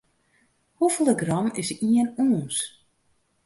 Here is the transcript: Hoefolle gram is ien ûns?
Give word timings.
Hoefolle 0.77 1.13
gram 1.21 1.47
is 1.61 1.67
ien 1.85 2.09
ûns? 2.25 2.57